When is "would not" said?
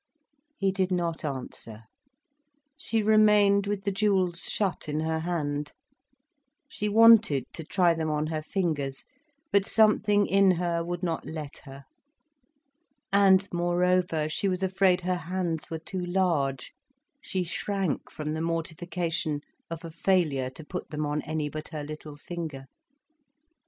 10.83-11.27